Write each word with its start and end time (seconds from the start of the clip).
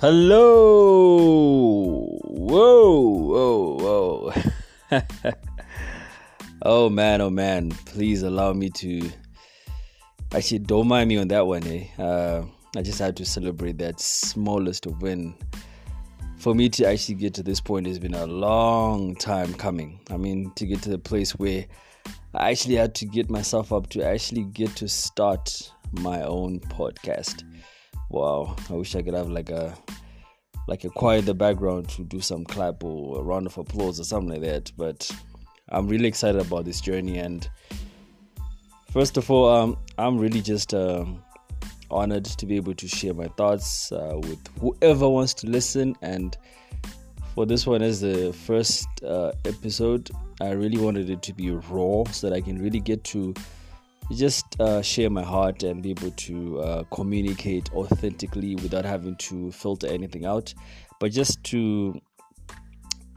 Hello. 0.00 1.96
Whoa, 2.22 3.00
whoa, 3.76 4.32
whoa. 4.90 5.02
oh 6.62 6.88
man, 6.88 7.20
oh 7.20 7.28
man. 7.28 7.68
Please 7.84 8.22
allow 8.22 8.54
me 8.54 8.70
to. 8.70 9.10
Actually, 10.34 10.60
don't 10.60 10.88
mind 10.88 11.10
me 11.10 11.18
on 11.18 11.28
that 11.28 11.46
one, 11.46 11.66
eh? 11.66 11.84
Uh, 12.02 12.46
I 12.78 12.80
just 12.80 12.98
had 12.98 13.14
to 13.18 13.26
celebrate 13.26 13.76
that 13.76 14.00
smallest 14.00 14.86
win. 14.86 15.34
For 16.38 16.54
me 16.54 16.70
to 16.70 16.86
actually 16.86 17.16
get 17.16 17.34
to 17.34 17.42
this 17.42 17.60
point 17.60 17.86
has 17.86 17.98
been 17.98 18.14
a 18.14 18.26
long 18.26 19.16
time 19.16 19.52
coming. 19.52 20.00
I 20.10 20.16
mean, 20.16 20.50
to 20.56 20.64
get 20.64 20.80
to 20.84 20.88
the 20.88 20.98
place 20.98 21.32
where 21.32 21.66
I 22.32 22.52
actually 22.52 22.76
had 22.76 22.94
to 22.94 23.04
get 23.04 23.28
myself 23.28 23.70
up 23.70 23.90
to 23.90 24.02
actually 24.02 24.44
get 24.44 24.74
to 24.76 24.88
start 24.88 25.70
my 25.92 26.22
own 26.22 26.60
podcast. 26.60 27.44
Wow, 28.10 28.56
I 28.68 28.72
wish 28.72 28.96
I 28.96 29.02
could 29.02 29.14
have 29.14 29.28
like 29.28 29.50
a 29.50 29.76
like 30.66 30.84
a 30.84 31.08
in 31.16 31.24
the 31.24 31.34
background 31.34 31.88
to 31.90 32.04
do 32.04 32.20
some 32.20 32.44
clap 32.44 32.82
or 32.82 33.20
a 33.20 33.22
round 33.22 33.46
of 33.46 33.56
applause 33.56 34.00
or 34.00 34.04
something 34.04 34.30
like 34.30 34.42
that. 34.42 34.72
But 34.76 35.10
I'm 35.68 35.86
really 35.86 36.08
excited 36.08 36.40
about 36.40 36.64
this 36.64 36.80
journey. 36.80 37.18
And 37.18 37.48
first 38.92 39.16
of 39.16 39.30
all, 39.30 39.48
um, 39.48 39.78
I'm 39.96 40.18
really 40.18 40.42
just 40.42 40.74
um, 40.74 41.22
honored 41.90 42.24
to 42.24 42.46
be 42.46 42.56
able 42.56 42.74
to 42.74 42.88
share 42.88 43.14
my 43.14 43.26
thoughts 43.36 43.92
uh, 43.92 44.14
with 44.16 44.38
whoever 44.60 45.08
wants 45.08 45.32
to 45.34 45.46
listen. 45.46 45.96
And 46.02 46.36
for 47.34 47.46
this 47.46 47.64
one 47.64 47.80
as 47.80 48.00
the 48.00 48.32
first 48.32 48.88
uh, 49.04 49.32
episode, 49.44 50.10
I 50.40 50.50
really 50.50 50.78
wanted 50.78 51.10
it 51.10 51.22
to 51.22 51.32
be 51.32 51.50
raw 51.52 52.04
so 52.10 52.28
that 52.28 52.36
I 52.36 52.40
can 52.40 52.60
really 52.60 52.80
get 52.80 53.04
to 53.04 53.34
just 54.16 54.60
uh, 54.60 54.82
share 54.82 55.10
my 55.10 55.22
heart 55.22 55.62
and 55.62 55.82
be 55.82 55.90
able 55.90 56.10
to 56.12 56.60
uh, 56.60 56.84
communicate 56.90 57.72
authentically 57.72 58.56
without 58.56 58.84
having 58.84 59.16
to 59.16 59.52
filter 59.52 59.86
anything 59.86 60.24
out, 60.24 60.52
but 60.98 61.12
just 61.12 61.42
to 61.44 62.00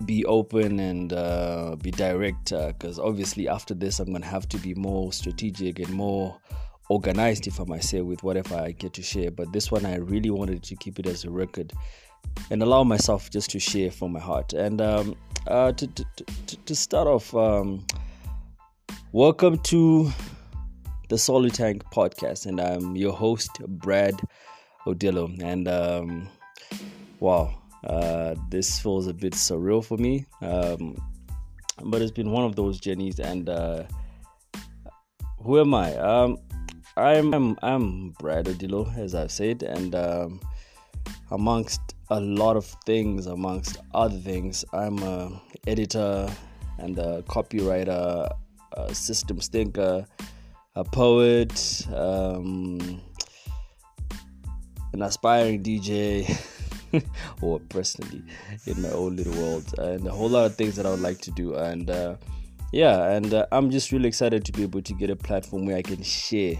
be 0.05 0.25
open 0.25 0.79
and 0.79 1.13
uh, 1.13 1.75
be 1.81 1.91
direct. 1.91 2.51
Because 2.51 2.99
uh, 2.99 3.03
obviously, 3.03 3.47
after 3.47 3.73
this, 3.73 3.99
I'm 3.99 4.11
gonna 4.11 4.25
have 4.25 4.47
to 4.49 4.57
be 4.57 4.75
more 4.75 5.11
strategic 5.11 5.79
and 5.79 5.91
more 5.93 6.37
organized, 6.89 7.47
if 7.47 7.59
I 7.59 7.63
might 7.65 7.83
say, 7.83 8.01
with 8.01 8.23
whatever 8.23 8.55
I 8.55 8.71
get 8.71 8.93
to 8.93 9.01
share. 9.01 9.31
But 9.31 9.51
this 9.53 9.71
one, 9.71 9.85
I 9.85 9.95
really 9.95 10.29
wanted 10.29 10.63
to 10.63 10.75
keep 10.75 10.99
it 10.99 11.07
as 11.07 11.23
a 11.23 11.31
record 11.31 11.73
and 12.51 12.61
allow 12.61 12.83
myself 12.83 13.29
just 13.29 13.49
to 13.51 13.59
share 13.59 13.91
from 13.91 14.11
my 14.11 14.19
heart. 14.19 14.53
And 14.53 14.81
um, 14.81 15.15
uh, 15.47 15.71
to, 15.73 15.87
to, 15.87 16.05
to, 16.47 16.57
to, 16.57 16.75
start 16.75 17.07
off, 17.07 17.33
um, 17.35 17.85
welcome 19.11 19.57
to 19.59 20.11
the 21.13 21.19
Solo 21.19 21.47
Tank 21.47 21.83
podcast, 21.91 22.47
and 22.47 22.59
I'm 22.59 22.95
your 22.95 23.13
host, 23.13 23.51
Brad 23.67 24.19
Odillo. 24.87 25.39
And 25.43 25.67
um, 25.67 26.27
wow, 27.19 27.53
uh, 27.83 28.33
this 28.49 28.79
feels 28.79 29.05
a 29.05 29.13
bit 29.13 29.33
surreal 29.33 29.85
for 29.85 29.95
me, 29.95 30.25
um, 30.41 30.97
but 31.83 32.01
it's 32.01 32.09
been 32.11 32.31
one 32.31 32.45
of 32.45 32.55
those 32.55 32.79
journeys. 32.79 33.19
And 33.19 33.47
uh, 33.47 33.83
who 35.37 35.59
am 35.59 35.75
I? 35.75 35.95
Um, 35.97 36.39
I'm, 36.97 37.31
I'm, 37.31 37.57
I'm 37.61 38.09
Brad 38.13 38.45
Odillo, 38.47 38.97
as 38.97 39.13
I've 39.13 39.31
said, 39.31 39.61
and 39.61 39.93
um, 39.93 40.41
amongst 41.29 41.79
a 42.09 42.19
lot 42.19 42.57
of 42.57 42.65
things, 42.87 43.27
amongst 43.27 43.77
other 43.93 44.17
things, 44.17 44.65
I'm 44.73 44.97
a 45.03 45.39
editor 45.67 46.27
and 46.79 46.97
a 46.97 47.21
copywriter, 47.27 48.31
a 48.71 48.95
systems 48.95 49.47
thinker 49.47 50.07
a 50.75 50.83
poet, 50.83 51.87
um, 51.93 53.01
an 54.93 55.01
aspiring 55.01 55.61
DJ, 55.63 56.27
or 57.41 57.59
personally 57.69 58.23
in 58.65 58.81
my 58.81 58.89
own 58.89 59.15
little 59.15 59.33
world, 59.33 59.65
and 59.77 60.07
a 60.07 60.11
whole 60.11 60.29
lot 60.29 60.45
of 60.45 60.55
things 60.55 60.75
that 60.75 60.85
I 60.85 60.89
would 60.89 61.01
like 61.01 61.19
to 61.21 61.31
do. 61.31 61.55
And 61.55 61.89
uh, 61.89 62.15
yeah, 62.71 63.11
and 63.11 63.33
uh, 63.33 63.45
I'm 63.51 63.69
just 63.69 63.91
really 63.91 64.07
excited 64.07 64.45
to 64.45 64.51
be 64.51 64.63
able 64.63 64.81
to 64.81 64.93
get 64.93 65.09
a 65.09 65.15
platform 65.15 65.65
where 65.65 65.77
I 65.77 65.81
can 65.81 66.01
share 66.01 66.55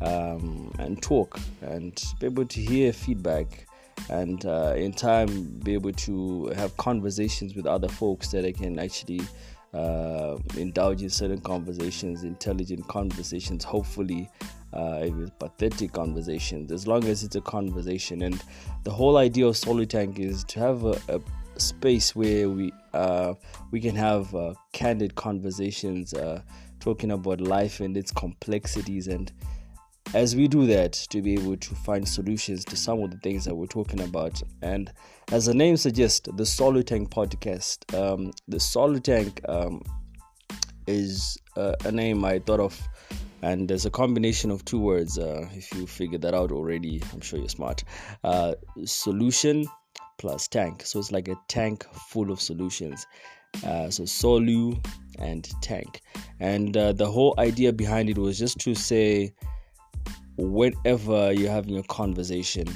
um, 0.00 0.74
and 0.78 1.00
talk 1.02 1.38
and 1.62 2.02
be 2.20 2.26
able 2.26 2.46
to 2.46 2.60
hear 2.60 2.92
feedback 2.92 3.66
and 4.10 4.44
uh, 4.44 4.74
in 4.76 4.92
time 4.92 5.44
be 5.62 5.72
able 5.72 5.92
to 5.92 6.46
have 6.56 6.76
conversations 6.76 7.54
with 7.54 7.66
other 7.66 7.88
folks 7.88 8.28
that 8.28 8.44
I 8.44 8.52
can 8.52 8.78
actually 8.78 9.20
uh, 9.74 10.38
indulge 10.56 11.02
in 11.02 11.10
certain 11.10 11.40
conversations, 11.40 12.22
intelligent 12.22 12.86
conversations, 12.88 13.64
hopefully, 13.64 14.30
uh, 14.72 15.02
even 15.04 15.30
pathetic 15.38 15.92
conversations, 15.92 16.72
as 16.72 16.86
long 16.86 17.04
as 17.04 17.24
it's 17.24 17.36
a 17.36 17.40
conversation. 17.40 18.22
And 18.22 18.42
the 18.84 18.90
whole 18.90 19.16
idea 19.16 19.46
of 19.46 19.56
Solo 19.56 19.84
Tank 19.84 20.18
is 20.18 20.44
to 20.44 20.60
have 20.60 20.84
a, 20.84 21.00
a 21.08 21.20
space 21.60 22.14
where 22.14 22.48
we 22.48 22.72
uh, 22.92 23.34
we 23.70 23.80
can 23.80 23.96
have 23.96 24.34
uh, 24.34 24.54
candid 24.72 25.14
conversations, 25.14 26.14
uh, 26.14 26.42
talking 26.80 27.10
about 27.10 27.40
life 27.40 27.80
and 27.80 27.96
its 27.96 28.12
complexities 28.12 29.08
and 29.08 29.32
as 30.14 30.34
we 30.34 30.48
do 30.48 30.66
that 30.66 30.92
to 30.92 31.20
be 31.20 31.34
able 31.34 31.56
to 31.56 31.74
find 31.74 32.08
solutions 32.08 32.64
to 32.64 32.76
some 32.76 33.02
of 33.02 33.10
the 33.10 33.18
things 33.18 33.44
that 33.44 33.54
we're 33.54 33.66
talking 33.66 34.00
about. 34.00 34.40
And 34.62 34.92
as 35.32 35.46
the 35.46 35.54
name 35.54 35.76
suggests 35.76 36.28
the 36.36 36.46
solo 36.46 36.82
tank 36.82 37.10
podcast. 37.10 37.92
Um, 37.94 38.32
the 38.48 38.60
solo 38.60 38.98
tank 38.98 39.40
um, 39.48 39.82
is 40.86 41.36
uh, 41.56 41.74
a 41.84 41.92
name 41.92 42.24
i 42.24 42.38
thought 42.38 42.60
of 42.60 42.78
and 43.40 43.68
there's 43.68 43.86
a 43.86 43.90
combination 43.90 44.50
of 44.50 44.64
two 44.64 44.78
words 44.78 45.18
uh, 45.18 45.48
if 45.52 45.72
you 45.74 45.86
figured 45.86 46.20
that 46.22 46.34
out 46.34 46.52
already 46.52 47.02
i'm 47.12 47.20
sure 47.20 47.38
you're 47.38 47.48
smart. 47.48 47.84
Uh, 48.22 48.54
solution 48.84 49.66
plus 50.18 50.48
tank. 50.48 50.82
So 50.84 50.98
it's 50.98 51.12
like 51.12 51.28
a 51.28 51.36
tank 51.48 51.84
full 52.08 52.30
of 52.30 52.40
solutions. 52.40 53.06
Uh, 53.64 53.90
so 53.90 54.04
solu 54.04 54.84
and 55.18 55.48
tank. 55.60 56.00
And 56.40 56.76
uh, 56.76 56.92
the 56.92 57.10
whole 57.10 57.34
idea 57.38 57.72
behind 57.72 58.10
it 58.10 58.18
was 58.18 58.38
just 58.38 58.58
to 58.60 58.74
say 58.74 59.34
whenever 60.36 61.32
you're 61.32 61.50
having 61.50 61.78
a 61.78 61.82
conversation, 61.84 62.66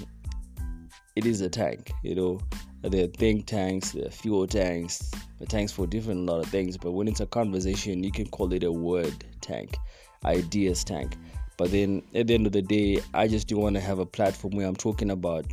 it 1.16 1.26
is 1.26 1.40
a 1.40 1.48
tank. 1.48 1.92
You 2.02 2.14
know, 2.14 2.40
there 2.82 3.04
are 3.04 3.08
think 3.08 3.46
tanks, 3.46 3.92
there 3.92 4.06
are 4.06 4.10
fuel 4.10 4.46
tanks, 4.46 5.10
the 5.38 5.46
tanks 5.46 5.72
for 5.72 5.86
different 5.86 6.26
lot 6.26 6.40
of 6.40 6.46
things. 6.46 6.76
But 6.76 6.92
when 6.92 7.08
it's 7.08 7.20
a 7.20 7.26
conversation, 7.26 8.04
you 8.04 8.12
can 8.12 8.26
call 8.26 8.52
it 8.52 8.62
a 8.62 8.72
word 8.72 9.24
tank, 9.40 9.76
ideas 10.24 10.84
tank. 10.84 11.16
But 11.56 11.72
then 11.72 12.02
at 12.14 12.28
the 12.28 12.34
end 12.34 12.46
of 12.46 12.52
the 12.52 12.62
day, 12.62 13.00
I 13.14 13.26
just 13.26 13.48
do 13.48 13.56
want 13.56 13.74
to 13.74 13.80
have 13.80 13.98
a 13.98 14.06
platform 14.06 14.54
where 14.56 14.66
I'm 14.66 14.76
talking 14.76 15.10
about 15.10 15.44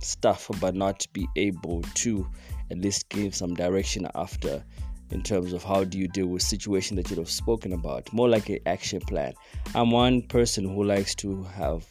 stuff, 0.00 0.50
but 0.60 0.74
not 0.74 1.06
be 1.14 1.26
able 1.36 1.82
to 1.94 2.28
at 2.70 2.78
least 2.78 3.08
give 3.08 3.34
some 3.34 3.54
direction 3.54 4.06
after 4.14 4.62
in 5.10 5.22
terms 5.22 5.52
of 5.52 5.62
how 5.62 5.84
do 5.84 5.98
you 5.98 6.08
deal 6.08 6.26
with 6.26 6.42
situation 6.42 6.96
that 6.96 7.10
you'd 7.10 7.18
have 7.18 7.30
spoken 7.30 7.72
about. 7.72 8.12
More 8.12 8.28
like 8.28 8.48
an 8.48 8.58
action 8.66 9.00
plan. 9.00 9.34
I'm 9.74 9.90
one 9.90 10.22
person 10.22 10.64
who 10.64 10.84
likes 10.84 11.14
to 11.16 11.42
have 11.44 11.86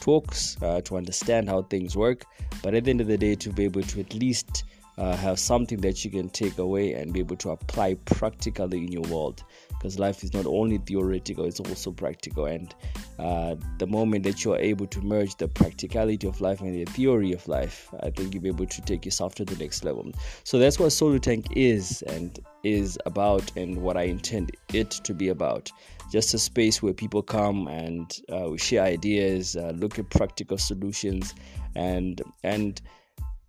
talks 0.00 0.56
uh, 0.62 0.80
to 0.82 0.96
understand 0.96 1.48
how 1.48 1.62
things 1.62 1.96
work 1.96 2.24
but 2.62 2.74
at 2.74 2.84
the 2.84 2.90
end 2.90 3.00
of 3.00 3.06
the 3.06 3.18
day 3.18 3.34
to 3.34 3.50
be 3.50 3.64
able 3.64 3.82
to 3.82 4.00
at 4.00 4.14
least 4.14 4.64
uh, 4.98 5.16
have 5.16 5.38
something 5.38 5.80
that 5.80 6.04
you 6.04 6.10
can 6.10 6.28
take 6.28 6.58
away 6.58 6.94
and 6.94 7.12
be 7.12 7.20
able 7.20 7.36
to 7.36 7.50
apply 7.50 7.94
practically 8.04 8.78
in 8.78 8.92
your 8.92 9.02
world 9.02 9.44
because 9.78 9.98
life 9.98 10.24
is 10.24 10.34
not 10.34 10.46
only 10.46 10.78
theoretical 10.78 11.44
it's 11.44 11.60
also 11.60 11.92
practical. 11.92 12.46
And 12.46 12.74
uh, 13.18 13.56
the 13.78 13.86
moment 13.86 14.24
that 14.24 14.44
you're 14.44 14.58
able 14.58 14.86
to 14.88 15.00
merge 15.00 15.36
the 15.36 15.48
practicality 15.48 16.26
of 16.26 16.40
life 16.40 16.60
and 16.60 16.74
the 16.74 16.84
theory 16.92 17.32
of 17.32 17.46
life 17.48 17.92
i 18.02 18.10
think 18.10 18.32
you'll 18.32 18.42
be 18.42 18.48
able 18.48 18.66
to 18.66 18.80
take 18.82 19.04
yourself 19.04 19.34
to 19.36 19.44
the 19.44 19.56
next 19.56 19.84
level. 19.84 20.10
So 20.44 20.58
that's 20.58 20.78
what 20.78 20.90
solo 20.90 21.18
tank 21.18 21.46
is 21.56 22.02
and 22.02 22.38
is 22.64 22.98
about 23.06 23.56
and 23.56 23.82
what 23.82 23.96
i 23.96 24.02
intend 24.02 24.52
it 24.74 24.90
to 24.90 25.14
be 25.14 25.28
about. 25.28 25.70
Just 26.10 26.34
a 26.34 26.38
space 26.38 26.82
where 26.82 26.94
people 26.94 27.22
come 27.22 27.68
and 27.68 28.18
uh, 28.32 28.48
we 28.50 28.58
share 28.58 28.82
ideas 28.82 29.56
uh, 29.56 29.72
look 29.76 29.98
at 29.98 30.10
practical 30.10 30.58
solutions 30.58 31.34
and 31.74 32.22
and 32.42 32.80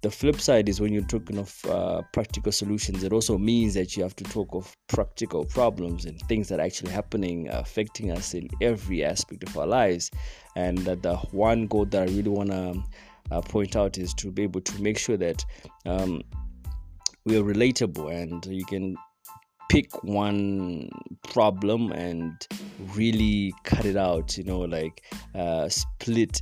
the 0.02 0.12
flip 0.12 0.40
side 0.40 0.70
is 0.70 0.80
when 0.80 0.94
you're 0.94 1.04
talking 1.04 1.38
of 1.38 1.54
uh, 1.66 2.02
practical 2.14 2.52
solutions 2.52 3.04
it 3.04 3.12
also 3.12 3.38
means 3.38 3.74
that 3.74 3.98
you 3.98 4.04
have 4.04 4.16
to 4.16 4.24
talk 4.24 4.48
of 4.54 4.74
practical 4.88 5.46
problems 5.46 6.06
and 6.06 6.20
things 6.24 6.48
that 6.48 6.60
are 6.60 6.64
actually 6.64 6.92
happening 6.92 7.50
uh, 7.50 7.60
affecting 7.60 8.12
us 8.12 8.34
in 8.34 8.50
every 8.62 9.04
aspect 9.04 9.44
of 9.44 9.58
our 9.58 9.68
lives. 9.68 10.10
And 10.56 10.78
that 10.80 11.04
the 11.04 11.16
one 11.32 11.68
goal 11.68 11.86
that 11.86 12.02
i 12.02 12.06
really 12.06 12.30
want 12.30 12.52
to 12.52 12.84
uh, 13.32 13.42
point 13.42 13.76
out 13.76 13.98
is 13.98 14.14
to 14.16 14.32
be 14.32 14.44
able 14.44 14.62
to 14.62 14.82
make 14.82 14.98
sure 14.98 15.18
that 15.18 15.46
um, 15.86 16.22
we 17.26 17.38
are 17.38 17.44
relatable 17.44 18.12
and 18.12 18.46
you 18.46 18.66
can 18.66 18.96
pick 19.70 20.04
one 20.04 20.90
problem 21.30 21.92
and 21.92 22.48
really 22.96 23.54
cut 23.64 23.86
it 23.86 23.96
out 23.96 24.36
you 24.38 24.44
know 24.44 24.60
like 24.60 25.04
uh, 25.36 25.70
split 25.70 26.40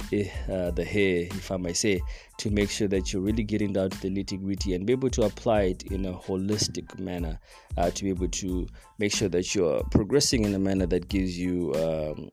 uh, 0.50 0.72
the 0.72 0.84
hair 0.84 1.28
if 1.30 1.52
i 1.52 1.58
may 1.58 1.74
say 1.74 2.02
to 2.38 2.50
make 2.50 2.70
sure 2.70 2.88
that 2.88 3.12
you're 3.12 3.22
really 3.22 3.44
getting 3.44 3.74
down 3.74 3.90
to 3.90 4.00
the 4.02 4.10
nitty 4.10 4.42
gritty 4.42 4.74
and 4.74 4.86
be 4.86 4.94
able 4.94 5.10
to 5.10 5.24
apply 5.24 5.64
it 5.64 5.84
in 5.84 6.06
a 6.06 6.14
holistic 6.14 6.98
manner 7.00 7.38
uh, 7.78 7.92
to 7.92 8.04
be 8.04 8.10
able 8.10 8.30
to 8.30 8.66
make 8.98 9.14
sure 9.14 9.28
that 9.28 9.54
you're 9.54 9.84
progressing 9.92 10.46
in 10.46 10.54
a 10.56 10.60
manner 10.60 10.86
that 10.86 11.10
gives 11.10 11.38
you 11.38 11.74
um, 11.76 12.30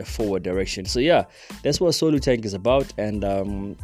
a 0.00 0.04
forward 0.04 0.42
direction 0.42 0.84
so 0.84 0.98
yeah 0.98 1.24
that's 1.62 1.80
what 1.80 1.92
solo 1.92 2.18
tank 2.18 2.44
is 2.44 2.54
about 2.54 2.92
and 2.98 3.24
um, 3.24 3.76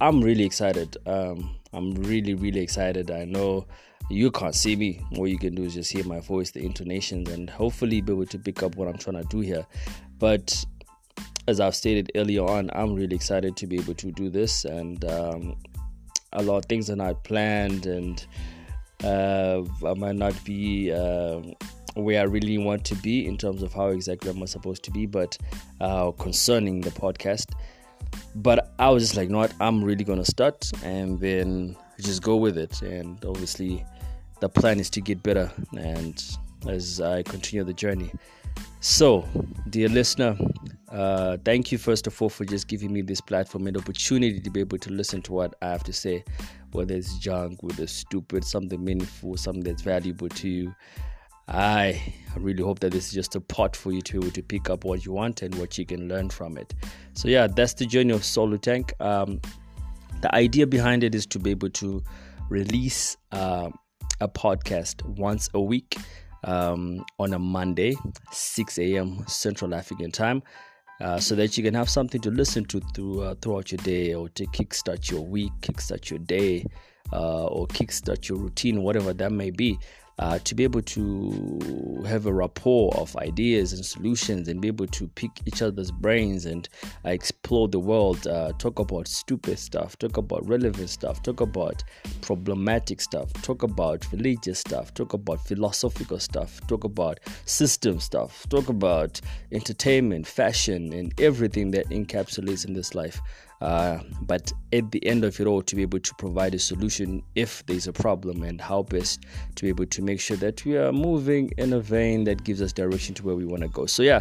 I'm 0.00 0.20
really 0.20 0.44
excited. 0.44 0.96
Um, 1.06 1.56
I'm 1.72 1.94
really, 1.94 2.34
really 2.34 2.60
excited. 2.60 3.10
I 3.10 3.24
know 3.24 3.66
you 4.10 4.30
can't 4.30 4.54
see 4.54 4.76
me. 4.76 5.00
What 5.10 5.30
you 5.30 5.38
can 5.38 5.54
do 5.54 5.64
is 5.64 5.74
just 5.74 5.90
hear 5.92 6.04
my 6.04 6.20
voice, 6.20 6.50
the 6.50 6.64
intonations, 6.64 7.30
and 7.30 7.48
hopefully 7.48 8.00
be 8.00 8.12
able 8.12 8.26
to 8.26 8.38
pick 8.38 8.62
up 8.62 8.76
what 8.76 8.88
I'm 8.88 8.98
trying 8.98 9.22
to 9.22 9.28
do 9.28 9.40
here. 9.40 9.66
But 10.18 10.64
as 11.46 11.60
I've 11.60 11.74
stated 11.74 12.10
earlier 12.14 12.44
on, 12.44 12.70
I'm 12.72 12.94
really 12.94 13.16
excited 13.16 13.56
to 13.56 13.66
be 13.66 13.76
able 13.78 13.94
to 13.94 14.12
do 14.12 14.30
this, 14.30 14.64
and 14.64 15.04
um, 15.04 15.56
a 16.32 16.42
lot 16.42 16.58
of 16.58 16.66
things 16.66 16.90
are 16.90 16.96
not 16.96 17.24
planned, 17.24 17.86
and 17.86 18.26
uh, 19.02 19.62
I 19.86 19.94
might 19.94 20.16
not 20.16 20.42
be 20.44 20.92
uh, 20.92 21.40
where 21.94 22.20
I 22.20 22.24
really 22.24 22.58
want 22.58 22.84
to 22.86 22.94
be 22.96 23.26
in 23.26 23.36
terms 23.36 23.62
of 23.62 23.72
how 23.72 23.88
exactly 23.88 24.30
I'm 24.30 24.46
supposed 24.46 24.82
to 24.84 24.90
be, 24.90 25.06
but 25.06 25.36
uh, 25.80 26.10
concerning 26.12 26.80
the 26.80 26.90
podcast. 26.90 27.52
But 28.36 28.72
I 28.78 28.90
was 28.90 29.02
just 29.02 29.16
like, 29.16 29.28
you 29.28 29.32
know 29.32 29.38
what, 29.38 29.54
I'm 29.60 29.82
really 29.82 30.04
gonna 30.04 30.24
start, 30.24 30.70
and 30.82 31.18
then 31.20 31.76
just 32.00 32.22
go 32.22 32.36
with 32.36 32.58
it, 32.58 32.82
and 32.82 33.22
obviously 33.24 33.84
the 34.44 34.48
plan 34.50 34.78
is 34.78 34.90
to 34.90 35.00
get 35.00 35.22
better 35.22 35.50
and 35.74 36.22
as 36.68 37.00
I 37.00 37.22
continue 37.22 37.64
the 37.64 37.72
journey. 37.72 38.12
So, 38.80 39.26
dear 39.70 39.88
listener, 39.88 40.36
uh, 40.90 41.38
thank 41.46 41.72
you 41.72 41.78
first 41.78 42.06
of 42.06 42.20
all 42.20 42.28
for 42.28 42.44
just 42.44 42.68
giving 42.68 42.92
me 42.92 43.00
this 43.00 43.22
platform 43.22 43.66
and 43.68 43.76
opportunity 43.78 44.38
to 44.38 44.50
be 44.50 44.60
able 44.60 44.76
to 44.76 44.90
listen 44.90 45.22
to 45.22 45.32
what 45.32 45.54
I 45.62 45.70
have 45.70 45.82
to 45.84 45.94
say, 45.94 46.24
whether 46.72 46.94
it's 46.94 47.16
junk, 47.16 47.62
whether 47.62 47.84
it's 47.84 47.92
stupid, 47.92 48.44
something 48.44 48.84
meaningful, 48.84 49.38
something 49.38 49.64
that's 49.64 49.80
valuable 49.80 50.28
to 50.28 50.48
you. 50.48 50.74
I 51.48 52.02
really 52.36 52.62
hope 52.62 52.80
that 52.80 52.92
this 52.92 53.08
is 53.08 53.14
just 53.14 53.34
a 53.36 53.40
pot 53.40 53.74
for 53.74 53.92
you 53.92 54.02
to 54.02 54.12
be 54.12 54.18
able 54.26 54.32
to 54.32 54.42
pick 54.42 54.68
up 54.68 54.84
what 54.84 55.06
you 55.06 55.12
want 55.12 55.40
and 55.40 55.54
what 55.54 55.78
you 55.78 55.86
can 55.86 56.06
learn 56.06 56.28
from 56.28 56.58
it. 56.58 56.74
So 57.14 57.28
yeah, 57.28 57.46
that's 57.46 57.72
the 57.72 57.86
journey 57.86 58.12
of 58.12 58.22
Solo 58.22 58.58
Tank. 58.58 58.92
Um, 59.00 59.40
the 60.20 60.34
idea 60.34 60.66
behind 60.66 61.02
it 61.02 61.14
is 61.14 61.24
to 61.28 61.38
be 61.38 61.50
able 61.50 61.70
to 61.70 62.02
release 62.50 63.16
uh, 63.32 63.70
a 64.20 64.28
podcast 64.28 65.04
once 65.18 65.48
a 65.54 65.60
week 65.60 65.96
um, 66.44 67.04
on 67.18 67.34
a 67.34 67.38
Monday, 67.38 67.94
6 68.30 68.78
a.m. 68.78 69.24
Central 69.26 69.74
African 69.74 70.10
time. 70.10 70.42
Uh, 71.00 71.18
so 71.18 71.34
that 71.34 71.58
you 71.58 71.64
can 71.64 71.74
have 71.74 71.90
something 71.90 72.20
to 72.20 72.30
listen 72.30 72.64
to 72.64 72.80
through, 72.94 73.20
uh, 73.20 73.34
throughout 73.42 73.72
your 73.72 73.78
day 73.78 74.14
or 74.14 74.28
to 74.28 74.46
kickstart 74.46 75.10
your 75.10 75.26
week, 75.26 75.50
kickstart 75.60 76.08
your 76.08 76.20
day, 76.20 76.64
uh, 77.12 77.46
or 77.46 77.66
kickstart 77.66 78.28
your 78.28 78.38
routine, 78.38 78.80
whatever 78.82 79.12
that 79.12 79.32
may 79.32 79.50
be 79.50 79.78
uh, 80.18 80.38
to 80.40 80.54
be 80.54 80.64
able 80.64 80.82
to 80.82 82.02
have 82.06 82.26
a 82.26 82.32
rapport 82.32 82.94
of 82.96 83.16
ideas 83.16 83.72
and 83.72 83.84
solutions 83.84 84.48
and 84.48 84.60
be 84.60 84.68
able 84.68 84.86
to 84.86 85.08
pick 85.08 85.30
each 85.46 85.62
other's 85.62 85.90
brains 85.90 86.46
and 86.46 86.68
uh, 87.04 87.10
explore 87.10 87.68
the 87.68 87.78
world, 87.78 88.26
uh, 88.26 88.52
talk 88.58 88.78
about 88.78 89.08
stupid 89.08 89.58
stuff, 89.58 89.98
talk 89.98 90.16
about 90.16 90.46
relevant 90.46 90.88
stuff, 90.90 91.22
talk 91.22 91.40
about 91.40 91.82
problematic 92.20 93.00
stuff, 93.00 93.32
talk 93.42 93.62
about 93.62 94.06
religious 94.12 94.60
stuff, 94.60 94.94
talk 94.94 95.12
about 95.12 95.44
philosophical 95.46 96.18
stuff, 96.18 96.60
talk 96.68 96.84
about 96.84 97.20
system 97.44 97.98
stuff, 97.98 98.46
talk 98.48 98.68
about 98.68 99.20
entertainment, 99.52 100.26
fashion, 100.26 100.92
and 100.92 101.18
everything 101.20 101.70
that 101.72 101.88
encapsulates 101.90 102.64
in 102.66 102.74
this 102.74 102.94
life. 102.94 103.20
Uh, 103.60 103.98
but 104.22 104.52
at 104.72 104.90
the 104.90 105.04
end 105.06 105.24
of 105.24 105.40
it 105.40 105.46
all, 105.46 105.62
to 105.62 105.76
be 105.76 105.82
able 105.82 106.00
to 106.00 106.14
provide 106.16 106.54
a 106.54 106.58
solution 106.58 107.22
if 107.34 107.64
there's 107.66 107.86
a 107.86 107.92
problem 107.92 108.42
and 108.42 108.60
how 108.60 108.82
best 108.82 109.24
to 109.54 109.62
be 109.62 109.68
able 109.68 109.86
to 109.86 110.02
make 110.02 110.20
sure 110.20 110.36
that 110.36 110.64
we 110.64 110.76
are 110.76 110.92
moving 110.92 111.50
in 111.56 111.72
a 111.72 111.80
vein 111.80 112.24
that 112.24 112.44
gives 112.44 112.60
us 112.60 112.72
direction 112.72 113.14
to 113.14 113.24
where 113.24 113.34
we 113.34 113.44
want 113.44 113.62
to 113.62 113.68
go. 113.68 113.86
So, 113.86 114.02
yeah, 114.02 114.20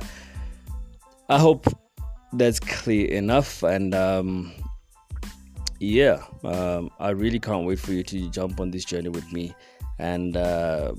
I 1.30 1.40
hope 1.40 1.68
that's 2.34 2.60
clear 2.60 3.08
enough. 3.12 3.64
And 3.64 3.94
um, 3.94 4.54
yeah, 5.80 6.24
um, 6.44 6.90
I 7.00 7.10
really 7.10 7.40
can't 7.40 7.66
wait 7.66 7.80
for 7.80 7.92
you 7.92 8.04
to 8.04 8.30
jump 8.30 8.60
on 8.60 8.72
this 8.72 8.86
journey 8.86 9.10
with 9.10 9.32
me. 9.34 9.54
And 10.00 10.38
uh, 10.38 10.94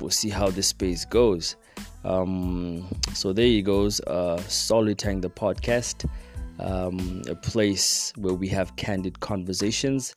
we'll 0.00 0.10
see 0.10 0.28
how 0.28 0.50
this 0.50 0.68
space 0.68 1.04
goes. 1.04 1.56
Um, 2.04 2.86
so 3.14 3.32
there 3.32 3.46
you 3.46 3.62
goes, 3.62 4.00
uh, 4.02 4.36
Tank 4.36 5.22
the 5.22 5.30
podcast 5.30 6.08
um, 6.58 7.22
a 7.28 7.34
place 7.34 8.12
where 8.16 8.34
we 8.34 8.48
have 8.48 8.76
candid 8.76 9.20
conversations, 9.20 10.14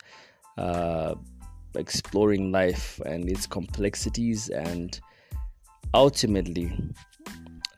uh, 0.56 1.14
exploring 1.74 2.52
life 2.52 3.00
and 3.06 3.28
its 3.28 3.46
complexities, 3.46 4.48
and 4.48 5.00
ultimately 5.94 6.72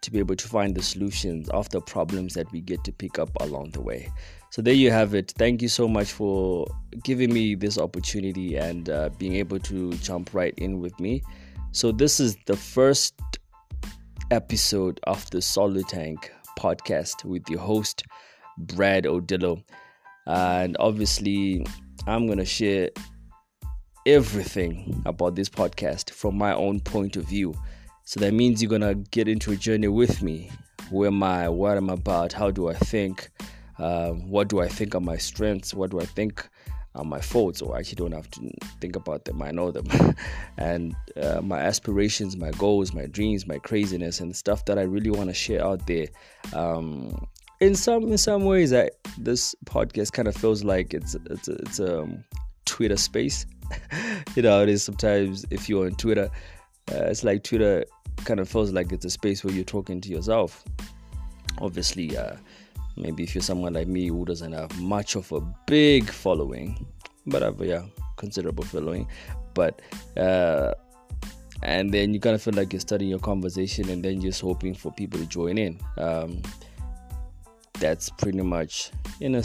to 0.01 0.11
be 0.11 0.19
able 0.19 0.37
to 0.37 0.49
find 0.49 0.75
the 0.75 0.83
solutions 0.83 1.49
of 1.51 1.69
the 1.71 1.81
problems 1.81 2.35
that 2.35 2.51
we 2.53 2.61
get 2.61 2.83
to 2.85 2.93
pick 2.93 3.19
up 3.19 3.31
along 3.41 3.71
the 3.71 3.81
way. 3.81 4.11
So, 4.51 4.63
there 4.63 4.75
you 4.75 4.91
have 4.91 5.15
it. 5.15 5.33
Thank 5.37 5.63
you 5.63 5.69
so 5.69 5.87
much 5.87 6.11
for 6.11 6.67
giving 7.05 7.33
me 7.33 7.55
this 7.55 7.79
opportunity 7.79 8.57
and 8.57 8.89
uh, 8.91 9.11
being 9.19 9.37
able 9.37 9.61
to 9.61 9.93
jump 9.95 10.31
right 10.33 10.55
in 10.57 10.81
with 10.81 10.99
me. 10.99 11.23
So, 11.73 11.93
this 11.93 12.19
is 12.19 12.37
the 12.47 12.57
first 12.57 13.15
episode 14.31 14.99
of 15.05 15.29
the 15.31 15.43
Solo 15.43 15.83
Tank 15.83 16.33
podcast 16.59 17.25
with 17.25 17.49
your 17.49 17.61
host. 17.61 18.05
Brad 18.67 19.05
Odillo. 19.05 19.63
And 20.27 20.77
obviously, 20.79 21.67
I'm 22.07 22.27
going 22.27 22.39
to 22.39 22.45
share 22.45 22.91
everything 24.07 25.03
about 25.07 25.35
this 25.35 25.49
podcast 25.49 26.11
from 26.11 26.37
my 26.37 26.55
own 26.55 26.81
point 26.81 27.17
of 27.17 27.25
view. 27.25 27.55
So 28.05 28.21
that 28.21 28.33
means 28.33 28.63
you're 28.63 28.71
going 28.71 28.81
to 28.81 28.95
get 29.11 29.29
into 29.29 29.53
a 29.53 29.57
journey 29.57 29.89
with 29.89 30.23
me. 30.23 30.51
Who 30.91 31.07
am 31.07 31.23
I? 31.23 31.49
What 31.49 31.77
am 31.77 31.91
I 31.91 31.95
about? 31.95 32.33
How 32.33 32.51
do 32.51 32.69
I 32.69 32.75
think? 32.75 33.31
Uh, 33.79 34.11
what 34.11 34.49
do 34.49 34.61
I 34.61 34.69
think 34.69 34.95
are 34.95 35.01
my 35.01 35.17
strengths? 35.17 35.73
What 35.73 35.91
do 35.91 36.01
I 36.01 36.05
think 36.05 36.49
are 36.95 37.05
my 37.05 37.21
faults? 37.21 37.63
Or 37.63 37.77
I 37.77 37.81
actually 37.81 37.97
don't 37.97 38.13
have 38.13 38.31
to 38.33 38.51
think 38.81 38.97
about 38.97 39.25
them. 39.25 39.41
I 39.43 39.53
know 39.53 39.71
them. 39.71 39.87
and 40.57 40.97
uh, 41.21 41.41
my 41.43 41.61
aspirations, 41.61 42.37
my 42.37 42.51
goals, 42.53 42.93
my 42.93 43.07
dreams, 43.07 43.47
my 43.47 43.59
craziness, 43.59 44.21
and 44.21 44.35
stuff 44.35 44.65
that 44.65 44.79
I 44.79 44.83
really 44.83 45.11
want 45.11 45.29
to 45.29 45.35
share 45.35 45.65
out 45.65 45.87
there. 45.87 46.09
Um, 46.53 47.29
in 47.61 47.75
some 47.75 48.05
in 48.05 48.19
some 48.19 48.45
ways, 48.45 48.73
I, 48.73 48.91
this 49.19 49.55
podcast 49.67 50.13
kind 50.13 50.29
of 50.29 50.37
feels 50.37 50.65
like 50.65 50.95
it's 50.95 51.15
it's 51.15 51.49
a, 51.49 51.53
it's 51.53 51.79
a 51.79 52.01
um, 52.01 52.25
Twitter 52.65 52.97
space. 52.97 53.47
you 54.35 54.43
know, 54.43 54.63
it 54.63 54.69
is 54.69 54.83
sometimes 54.83 55.45
if 55.51 55.69
you're 55.69 55.87
on 55.87 55.93
Twitter, 55.93 56.31
uh, 56.91 57.05
it's 57.05 57.23
like 57.23 57.45
Twitter 57.45 57.85
kind 58.25 58.41
of 58.41 58.49
feels 58.49 58.73
like 58.73 58.93
it's 58.93 59.05
a 59.05 59.11
space 59.11 59.45
where 59.45 59.55
you're 59.55 59.65
talking 59.65 60.01
to 60.01 60.09
yourself. 60.09 60.65
Obviously, 61.59 62.17
uh, 62.17 62.37
maybe 62.97 63.23
if 63.23 63.35
you're 63.35 63.43
someone 63.43 63.75
like 63.75 63.89
me 63.89 64.09
who 64.09 64.25
doesn't 64.25 64.53
have 64.53 64.79
much 64.81 65.15
of 65.15 65.31
a 65.33 65.41
big 65.67 66.09
following, 66.11 66.87
but 67.27 67.43
I've 67.43 67.61
yeah 67.61 67.83
considerable 68.17 68.65
following, 68.65 69.07
but. 69.55 69.81
Uh, 70.17 70.75
and 71.63 71.93
then 71.93 72.15
you 72.15 72.21
kind 72.21 72.35
of 72.35 72.41
feel 72.41 72.55
like 72.55 72.73
you're 72.73 72.81
starting 72.81 73.09
your 73.09 73.19
conversation 73.19 73.91
and 73.91 74.03
then 74.03 74.19
just 74.19 74.41
hoping 74.41 74.73
for 74.73 74.91
people 74.93 75.21
to 75.21 75.27
join 75.27 75.59
in. 75.59 75.79
Um, 75.99 76.41
that's 77.81 78.11
pretty 78.11 78.43
much 78.43 78.93
in 79.21 79.35
a 79.35 79.43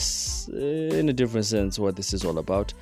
in 1.00 1.10
a 1.10 1.14
different 1.14 1.46
sense 1.46 1.80
what 1.80 1.96
this 1.96 2.14
is 2.14 2.24
all 2.24 2.38
about. 2.38 2.74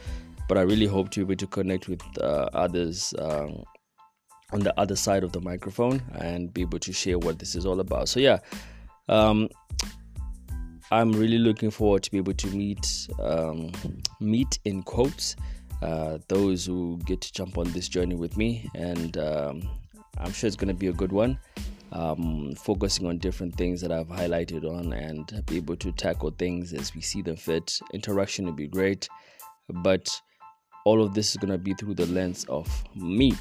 But 0.50 0.58
i 0.58 0.62
really 0.62 0.88
hope 0.88 1.10
to 1.12 1.22
be 1.22 1.34
able 1.34 1.40
to 1.40 1.48
connect 1.48 1.88
with 1.88 2.02
uh, 2.20 2.50
others 2.54 3.14
um, 3.18 3.64
on 4.52 4.60
the 4.60 4.78
other 4.78 4.96
side 4.96 5.24
of 5.24 5.32
the 5.32 5.40
microphone 5.40 6.02
and 6.16 6.54
be 6.54 6.62
able 6.62 6.80
to 6.80 6.92
share 6.92 7.18
what 7.18 7.40
this 7.40 7.56
is 7.56 7.66
all 7.66 7.80
about. 7.80 8.10
So 8.10 8.20
yeah 8.20 8.40
um, 9.10 9.50
i'm 10.92 11.12
really 11.12 11.38
looking 11.38 11.72
forward 11.72 12.04
to 12.04 12.12
be 12.12 12.18
able 12.18 12.34
to 12.34 12.48
meet 12.48 13.08
um, 13.20 13.72
meet 14.20 14.60
in 14.66 14.84
quotes 14.84 15.36
uh, 15.82 16.18
those 16.30 16.66
who 16.66 16.98
get 17.06 17.20
to 17.20 17.32
jump 17.34 17.58
on 17.58 17.70
this 17.74 17.90
journey 17.90 18.16
with 18.16 18.38
me. 18.38 18.70
And 18.76 19.18
um, 19.18 19.70
i'm 20.18 20.32
sure 20.32 20.48
it's 20.48 20.56
going 20.58 20.68
to 20.68 20.74
be 20.74 20.88
a 20.88 20.94
good 20.94 21.12
one 21.12 21.40
um, 21.94 22.54
focusing 22.56 23.08
on 23.08 23.20
different 23.20 23.56
things 23.56 23.80
that 23.82 23.92
I've 23.92 24.08
highlighted 24.08 24.66
on 24.66 24.94
and 24.94 25.44
be 25.46 25.58
able 25.58 25.76
to 25.78 25.92
tackle 25.92 26.32
things 26.32 26.74
as 26.74 26.94
we 26.94 27.02
see 27.02 27.22
them 27.22 27.36
fit. 27.36 27.80
Interaction 27.94 28.46
would 28.46 28.56
be 28.56 28.68
great, 28.68 29.08
but 29.70 30.10
all 30.86 31.02
of 31.02 31.14
this 31.14 31.32
is 31.32 31.38
going 31.38 31.52
to 31.52 31.58
be 31.58 31.74
through 31.76 31.94
the 31.96 32.08
lens 32.08 32.46
of 32.50 32.68
me 32.96 33.34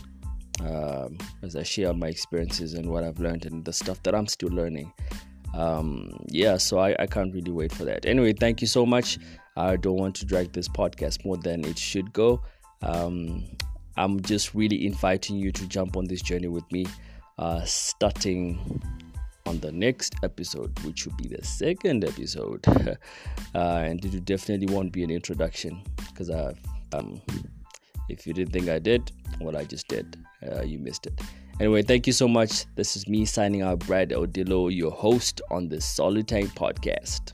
um, 0.60 1.16
as 1.42 1.56
I 1.56 1.62
share 1.62 1.92
my 1.94 2.08
experiences 2.08 2.74
and 2.74 2.88
what 2.90 3.04
I've 3.04 3.18
learned 3.18 3.46
and 3.46 3.64
the 3.64 3.72
stuff 3.72 4.02
that 4.02 4.14
I'm 4.14 4.26
still 4.26 4.50
learning. 4.50 4.92
Um, 5.54 6.12
yeah, 6.28 6.56
so 6.58 6.78
I, 6.78 6.94
I 6.98 7.06
can't 7.06 7.32
really 7.34 7.52
wait 7.52 7.72
for 7.72 7.84
that. 7.84 8.06
Anyway, 8.06 8.34
thank 8.34 8.60
you 8.60 8.66
so 8.66 8.84
much. 8.84 9.18
I 9.56 9.76
don't 9.76 9.96
want 9.96 10.14
to 10.16 10.26
drag 10.26 10.52
this 10.52 10.68
podcast 10.68 11.24
more 11.24 11.36
than 11.36 11.64
it 11.64 11.78
should 11.78 12.12
go. 12.12 12.42
Um, 12.82 13.44
I'm 13.96 14.20
just 14.20 14.54
really 14.54 14.86
inviting 14.86 15.36
you 15.36 15.52
to 15.52 15.66
jump 15.66 15.96
on 15.96 16.06
this 16.06 16.22
journey 16.22 16.48
with 16.48 16.70
me 16.70 16.86
uh, 17.42 17.64
starting 17.64 18.80
on 19.46 19.58
the 19.58 19.72
next 19.72 20.14
episode, 20.22 20.70
which 20.84 21.06
will 21.06 21.16
be 21.16 21.26
the 21.26 21.44
second 21.44 22.04
episode. 22.04 22.64
uh, 23.54 23.58
and 23.58 24.04
it 24.04 24.24
definitely 24.24 24.72
won't 24.72 24.92
be 24.92 25.02
an 25.02 25.10
introduction 25.10 25.82
because 26.08 26.30
I, 26.30 26.54
um, 26.92 27.20
if 28.08 28.26
you 28.28 28.32
didn't 28.32 28.52
think 28.52 28.68
I 28.68 28.78
did, 28.78 29.10
well, 29.40 29.56
I 29.56 29.64
just 29.64 29.88
did. 29.88 30.16
Uh, 30.46 30.62
you 30.62 30.78
missed 30.78 31.06
it. 31.06 31.20
Anyway, 31.58 31.82
thank 31.82 32.06
you 32.06 32.12
so 32.12 32.28
much. 32.28 32.64
This 32.76 32.96
is 32.96 33.08
me 33.08 33.24
signing 33.24 33.62
out, 33.62 33.80
Brad 33.80 34.10
Odillo, 34.10 34.74
your 34.74 34.92
host 34.92 35.40
on 35.50 35.68
the 35.68 35.80
Solo 35.80 36.22
Tank 36.22 36.54
podcast. 36.54 37.32